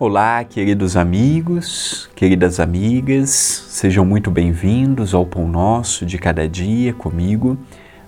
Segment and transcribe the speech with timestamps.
[0.00, 7.58] Olá, queridos amigos, queridas amigas, sejam muito bem-vindos ao Pão Nosso de Cada Dia comigo,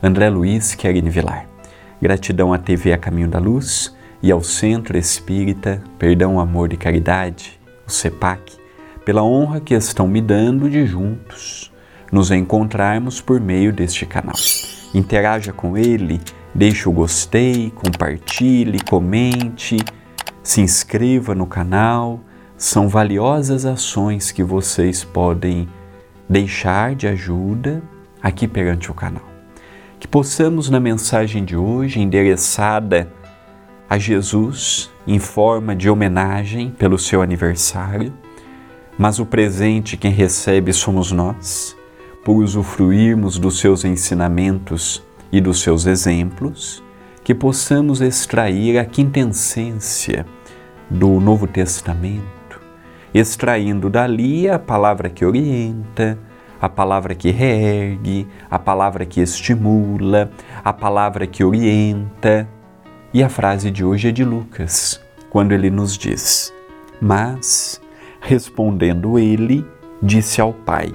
[0.01, 1.47] André Luiz Querini Vilar.
[2.01, 7.59] Gratidão à TV A Caminho da Luz e ao Centro Espírita Perdão, Amor e Caridade,
[7.85, 8.57] o CEPAC,
[9.05, 11.73] pela honra que estão me dando de juntos
[12.13, 14.37] nos encontrarmos por meio deste canal.
[14.95, 16.21] Interaja com ele,
[16.55, 19.77] deixe o gostei, compartilhe, comente
[20.43, 22.21] se inscreva no canal.
[22.57, 25.69] São valiosas ações que vocês podem
[26.29, 27.83] deixar de ajuda
[28.23, 29.25] aqui perante o canal.
[29.99, 33.11] Que possamos, na mensagem de hoje, endereçada
[33.89, 38.13] a Jesus em forma de homenagem pelo seu aniversário,
[38.99, 41.77] mas o presente quem recebe somos nós,
[42.25, 46.83] por usufruirmos dos seus ensinamentos e dos seus exemplos
[47.31, 50.27] que possamos extrair a quintessência
[50.91, 52.61] do Novo Testamento,
[53.15, 56.19] extraindo dali a palavra que orienta,
[56.61, 60.29] a palavra que reergue, a palavra que estimula,
[60.65, 62.49] a palavra que orienta.
[63.15, 66.53] E a frase de hoje é de Lucas, quando ele nos diz:
[67.01, 67.81] Mas,
[68.21, 69.65] respondendo ele,
[70.03, 70.93] disse ao Pai: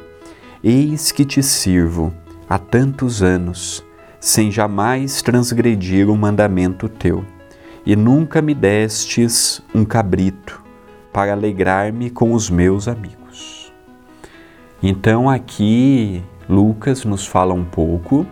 [0.61, 2.13] Eis que te sirvo
[2.49, 3.84] há tantos anos
[4.25, 7.23] sem jamais transgredir um mandamento teu,
[7.85, 10.63] e nunca me destes um cabrito
[11.13, 13.71] para alegrar-me com os meus amigos.
[14.81, 18.25] Então aqui Lucas nos fala um pouco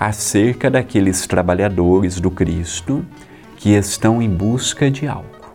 [0.00, 3.04] acerca daqueles trabalhadores do Cristo
[3.58, 5.52] que estão em busca de algo.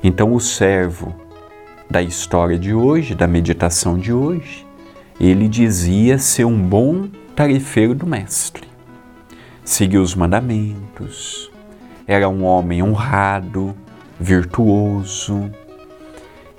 [0.00, 1.12] Então o servo
[1.90, 4.64] da história de hoje, da meditação de hoje,
[5.20, 8.70] ele dizia ser um bom tarefeiro do mestre
[9.64, 11.50] seguiu os mandamentos,
[12.06, 13.74] era um homem honrado,
[14.18, 15.50] virtuoso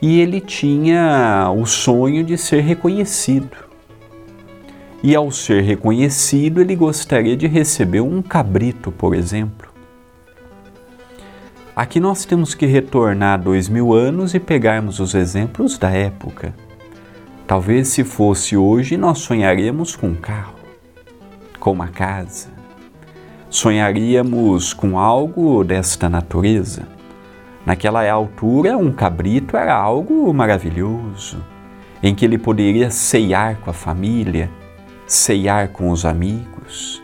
[0.06, 3.56] e ele tinha o sonho de ser reconhecido.
[5.02, 9.70] E ao ser reconhecido, ele gostaria de receber um cabrito, por exemplo.
[11.74, 16.54] Aqui nós temos que retornar dois mil anos e pegarmos os exemplos da época.
[17.48, 20.56] Talvez se fosse hoje, nós sonharíamos com um carro,
[21.62, 22.50] com uma casa,
[23.54, 26.88] sonharíamos com algo desta natureza.
[27.64, 31.38] Naquela altura, um cabrito era algo maravilhoso,
[32.02, 34.50] em que ele poderia ceiar com a família,
[35.06, 37.00] ceiar com os amigos.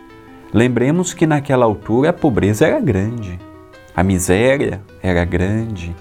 [0.52, 3.40] Lembremos que naquela altura a pobreza era grande,
[3.96, 5.96] a miséria era grande,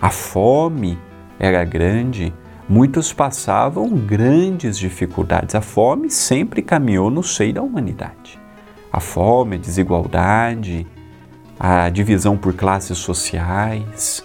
[0.00, 0.98] a fome
[1.38, 2.34] era grande,
[2.68, 5.54] muitos passavam grandes dificuldades.
[5.54, 8.41] A fome sempre caminhou no seio da humanidade
[8.92, 10.86] a fome, a desigualdade,
[11.58, 14.22] a divisão por classes sociais.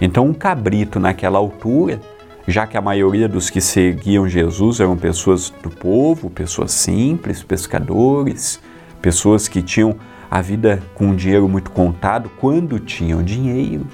[0.00, 2.00] Então, um cabrito naquela altura,
[2.46, 8.60] já que a maioria dos que seguiam Jesus eram pessoas do povo, pessoas simples, pescadores,
[9.00, 9.96] pessoas que tinham
[10.30, 13.86] a vida com dinheiro muito contado quando tinham dinheiro.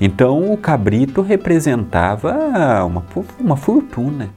[0.00, 3.04] Então, o cabrito representava uma,
[3.40, 4.28] uma fortuna,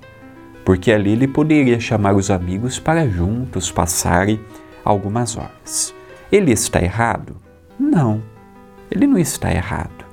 [0.63, 4.39] porque ali ele poderia chamar os amigos para juntos passarem
[4.83, 5.93] algumas horas.
[6.31, 7.35] Ele está errado?
[7.79, 8.21] Não,
[8.91, 10.05] ele não está errado.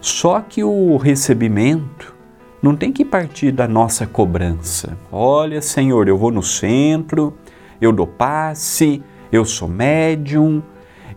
[0.00, 2.14] Só que o recebimento
[2.62, 4.96] não tem que partir da nossa cobrança.
[5.10, 7.34] Olha, Senhor, eu vou no centro,
[7.80, 10.62] eu dou passe, eu sou médium,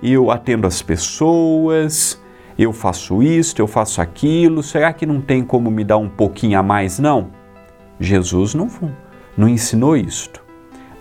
[0.01, 2.21] eu atendo as pessoas,
[2.57, 4.61] eu faço isto, eu faço aquilo.
[4.61, 6.99] Será que não tem como me dar um pouquinho a mais?
[6.99, 7.29] Não.
[7.99, 8.67] Jesus não,
[9.37, 10.40] não ensinou isto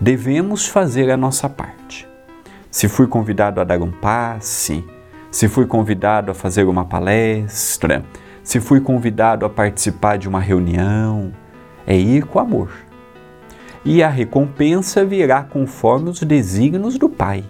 [0.01, 2.07] devemos fazer a nossa parte.
[2.71, 4.83] Se fui convidado a dar um passe,
[5.29, 8.03] se fui convidado a fazer uma palestra,
[8.43, 11.31] se fui convidado a participar de uma reunião,
[11.85, 12.71] é ir com amor.
[13.85, 17.43] E a recompensa virá conforme os desígnios do Pai.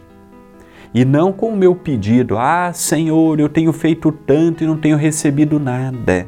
[0.94, 4.98] E não com o meu pedido, ah, Senhor, eu tenho feito tanto e não tenho
[4.98, 6.28] recebido nada.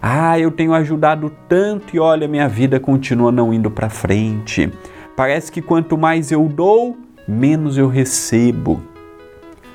[0.00, 4.68] Ah, eu tenho ajudado tanto e olha, minha vida continua não indo para frente.
[5.16, 6.96] Parece que quanto mais eu dou,
[7.28, 8.82] menos eu recebo.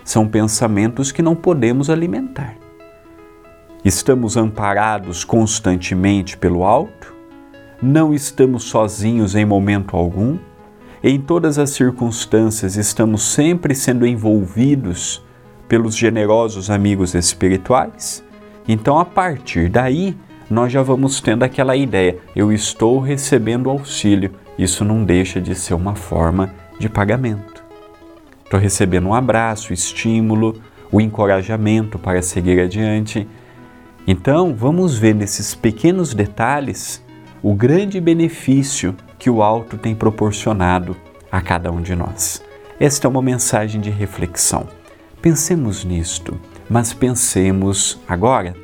[0.03, 2.55] São pensamentos que não podemos alimentar.
[3.85, 7.13] Estamos amparados constantemente pelo alto?
[7.81, 10.37] Não estamos sozinhos em momento algum?
[11.03, 15.23] Em todas as circunstâncias estamos sempre sendo envolvidos
[15.67, 18.23] pelos generosos amigos espirituais?
[18.67, 20.17] Então, a partir daí,
[20.49, 25.73] nós já vamos tendo aquela ideia: eu estou recebendo auxílio, isso não deixa de ser
[25.73, 27.63] uma forma de pagamento.
[28.43, 30.61] Estou recebendo um abraço, estímulo,
[30.91, 33.27] o encorajamento para seguir adiante.
[34.07, 37.03] Então, vamos ver nesses pequenos detalhes
[37.43, 40.95] o grande benefício que o alto tem proporcionado
[41.31, 42.43] a cada um de nós.
[42.79, 44.67] Esta é uma mensagem de reflexão.
[45.21, 46.39] Pensemos nisto,
[46.69, 48.55] mas pensemos agora